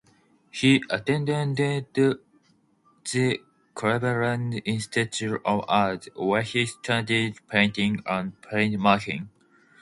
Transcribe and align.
He 0.49 0.81
attended 0.89 1.85
the 1.93 2.19
Cleveland 3.75 4.59
Institute 4.65 5.39
of 5.45 5.63
Art, 5.67 6.07
where 6.15 6.41
he 6.41 6.65
studied 6.65 7.37
painting 7.47 8.01
and 8.07 8.33
printmaking. 8.41 9.27